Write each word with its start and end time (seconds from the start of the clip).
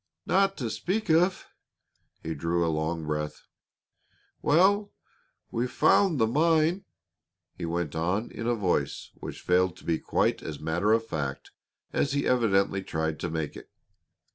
"Not 0.25 0.57
to 0.57 0.71
speak 0.71 1.11
of." 1.11 1.45
He 2.23 2.33
drew 2.33 2.65
a 2.65 2.73
long 2.73 3.05
breath. 3.05 3.43
"Well, 4.41 4.91
we've 5.51 5.69
found 5.71 6.17
the 6.17 6.25
mine," 6.25 6.85
he 7.53 7.65
went 7.67 7.95
on 7.95 8.31
in 8.31 8.47
a 8.47 8.55
voice 8.55 9.11
which 9.19 9.41
failed 9.41 9.77
to 9.77 9.83
be 9.85 9.99
quite 9.99 10.41
as 10.41 10.59
matter 10.59 10.91
of 10.91 11.05
fact 11.05 11.51
as 11.93 12.13
he 12.13 12.25
evidently 12.27 12.81
tried 12.81 13.19
to 13.19 13.29
make 13.29 13.55
it. 13.55 13.69